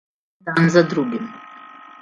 En 0.47 0.55
dan 0.55 0.69
za 0.77 0.83
drugim. 0.93 1.31